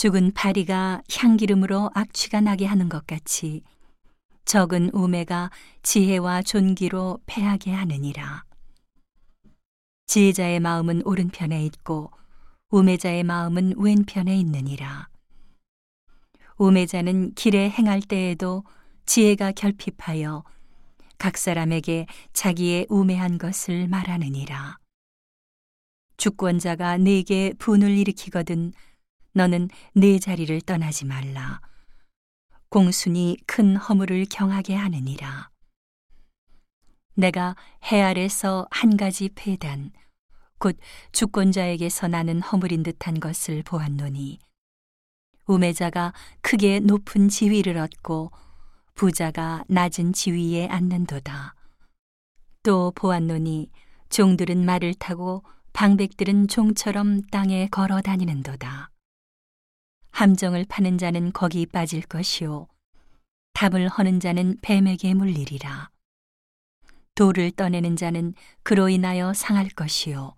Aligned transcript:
죽은 0.00 0.32
파리가 0.32 1.02
향기름으로 1.14 1.90
악취가 1.92 2.40
나게 2.40 2.64
하는 2.64 2.88
것 2.88 3.06
같이 3.06 3.62
적은 4.46 4.88
우매가 4.94 5.50
지혜와 5.82 6.40
존귀로 6.40 7.18
패하게 7.26 7.72
하느니라. 7.72 8.44
지혜자의 10.06 10.58
마음은 10.60 11.02
오른편에 11.04 11.62
있고 11.66 12.10
우매자의 12.70 13.24
마음은 13.24 13.74
왼편에 13.76 14.34
있느니라. 14.38 15.10
우매자는 16.56 17.34
길에 17.34 17.68
행할 17.68 18.00
때에도 18.00 18.64
지혜가 19.04 19.52
결핍하여 19.52 20.44
각 21.18 21.36
사람에게 21.36 22.06
자기의 22.32 22.86
우매한 22.88 23.36
것을 23.36 23.86
말하느니라. 23.86 24.78
주권자가 26.16 26.96
네게 26.96 27.52
분을 27.58 27.90
일으키거든 27.98 28.72
너는 29.32 29.68
네 29.94 30.18
자리를 30.18 30.60
떠나지 30.62 31.06
말라. 31.06 31.60
공순이 32.68 33.36
큰 33.46 33.76
허물을 33.76 34.26
경하게 34.30 34.74
하느니라. 34.74 35.50
내가 37.14 37.56
해 37.90 38.00
아래서 38.00 38.66
한 38.70 38.96
가지 38.96 39.28
폐단, 39.34 39.92
곧 40.58 40.78
주권자에게서 41.12 42.08
나는 42.08 42.40
허물인 42.40 42.82
듯한 42.82 43.20
것을 43.20 43.62
보았노니, 43.62 44.38
우매자가 45.46 46.12
크게 46.42 46.80
높은 46.80 47.28
지위를 47.28 47.76
얻고 47.76 48.30
부자가 48.94 49.64
낮은 49.68 50.12
지위에 50.12 50.68
앉는도다. 50.68 51.54
또 52.62 52.92
보았노니 52.94 53.70
종들은 54.10 54.64
말을 54.64 54.94
타고 54.94 55.42
방백들은 55.72 56.48
종처럼 56.48 57.22
땅에 57.30 57.68
걸어 57.68 58.00
다니는도다. 58.00 58.90
함정을 60.20 60.66
파는 60.68 60.98
자는 60.98 61.32
거기 61.32 61.64
빠질 61.64 62.02
것이요. 62.02 62.68
답을 63.54 63.88
허는 63.88 64.20
자는 64.20 64.58
뱀에게 64.60 65.14
물리리라. 65.14 65.88
돌을 67.14 67.52
떠내는 67.52 67.96
자는 67.96 68.34
그로 68.62 68.90
인하여 68.90 69.32
상할 69.32 69.70
것이요. 69.70 70.36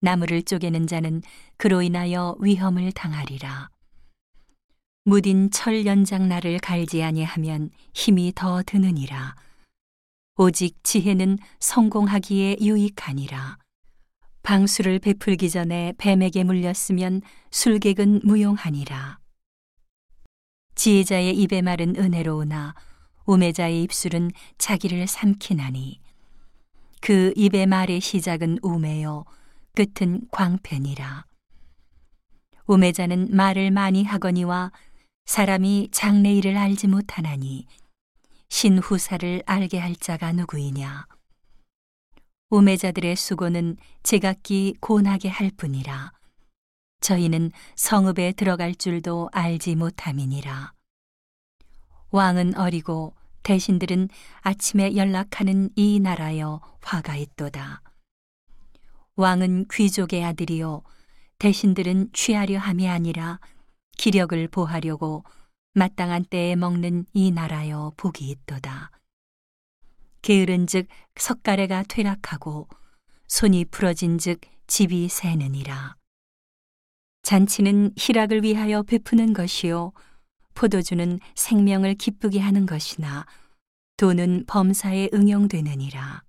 나무를 0.00 0.42
쪼개는 0.42 0.88
자는 0.88 1.22
그로 1.58 1.80
인하여 1.82 2.34
위험을 2.40 2.90
당하리라. 2.90 3.70
무딘 5.04 5.52
철 5.52 5.86
연장 5.86 6.28
날을 6.28 6.58
갈지 6.58 7.00
아니하면 7.04 7.70
힘이 7.94 8.32
더 8.34 8.64
드느니라. 8.64 9.36
오직 10.38 10.82
지혜는 10.82 11.38
성공하기에 11.60 12.56
유익하니라. 12.60 13.58
방수를 14.44 14.98
베풀기 14.98 15.48
전에 15.48 15.94
뱀에게 15.96 16.44
물렸으면 16.44 17.22
술객은 17.50 18.20
무용하니라. 18.24 19.18
지혜자의 20.74 21.34
입의 21.34 21.62
말은 21.62 21.96
은혜로우나 21.96 22.74
우매자의 23.24 23.82
입술은 23.82 24.30
자기를 24.58 25.06
삼키나니 25.06 25.98
그 27.00 27.32
입의 27.36 27.66
말의 27.66 28.02
시작은 28.02 28.58
우매요 28.60 29.24
끝은 29.74 30.28
광팬이라. 30.30 31.24
우매자는 32.66 33.28
말을 33.30 33.70
많이 33.70 34.04
하거니와 34.04 34.72
사람이 35.24 35.88
장래일을 35.90 36.58
알지 36.58 36.88
못하나니 36.88 37.66
신후사를 38.50 39.42
알게 39.46 39.78
할 39.78 39.96
자가 39.96 40.32
누구이냐. 40.32 41.06
우매자들의 42.54 43.16
수고는 43.16 43.76
제각기 44.04 44.76
고나게 44.78 45.28
할 45.28 45.50
뿐이라. 45.56 46.12
저희는 47.00 47.50
성읍에 47.74 48.34
들어갈 48.36 48.76
줄도 48.76 49.28
알지 49.32 49.74
못함이니라. 49.74 50.72
왕은 52.12 52.56
어리고 52.56 53.12
대신들은 53.42 54.08
아침에 54.42 54.94
연락하는 54.94 55.70
이 55.74 55.98
나라여 55.98 56.60
화가 56.80 57.16
있도다. 57.16 57.82
왕은 59.16 59.66
귀족의 59.72 60.24
아들이요 60.24 60.82
대신들은 61.38 62.10
취하려 62.12 62.60
함이 62.60 62.88
아니라 62.88 63.40
기력을 63.98 64.46
보하려고 64.46 65.24
마땅한 65.72 66.26
때에 66.26 66.54
먹는 66.54 67.06
이 67.14 67.32
나라여 67.32 67.94
복이 67.96 68.28
있도다. 68.30 68.92
게으른즉 70.24 70.88
석가래가 71.16 71.82
퇴락하고 71.86 72.66
손이 73.28 73.66
부러진즉 73.66 74.40
집이 74.66 75.08
새느니라. 75.10 75.96
잔치는 77.22 77.92
희락을 77.94 78.42
위하여 78.42 78.82
베푸는 78.82 79.34
것이요 79.34 79.92
포도주는 80.54 81.20
생명을 81.34 81.96
기쁘게 81.96 82.40
하는 82.40 82.64
것이나 82.64 83.26
돈은 83.98 84.44
범사에 84.46 85.10
응용되느니라. 85.12 86.22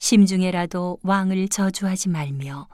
심중에라도 0.00 0.98
왕을 1.04 1.50
저주하지 1.50 2.08
말며 2.08 2.66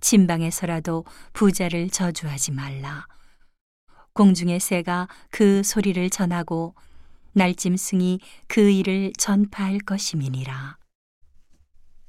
진방에서라도 0.00 1.06
부자를 1.32 1.88
저주하지 1.88 2.52
말라. 2.52 3.06
공중의 4.12 4.60
새가 4.60 5.08
그 5.30 5.62
소리를 5.62 6.10
전하고 6.10 6.74
날짐승이 7.32 8.20
그 8.46 8.70
일을 8.70 9.12
전파할 9.18 9.78
것임이니라. 9.80 10.81